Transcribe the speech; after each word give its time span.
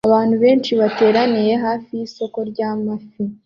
Abantu 0.07 0.35
benshi 0.43 0.71
bateraniye 0.81 1.53
hafi 1.65 1.89
yisoko 1.99 2.37
ryamafi 2.49 3.21